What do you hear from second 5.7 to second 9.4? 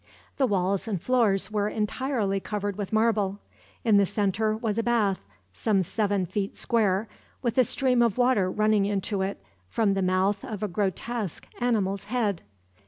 seven feet square, with a stream of water running into it